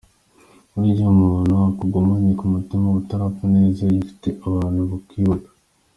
Burya 0.71 0.91
iyo 1.01 1.07
umuntu 1.15 1.53
akugumanye 1.69 2.31
ku 2.39 2.45
mutima 2.53 2.83
uba 2.87 2.99
utarapfa 3.01 3.45
neza 3.55 3.79
iyo 3.89 3.97
ufite 4.03 4.27
abantu 4.47 4.79
bakwibuka. 4.91 5.49